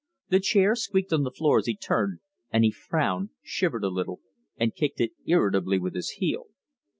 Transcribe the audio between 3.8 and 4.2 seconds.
a little,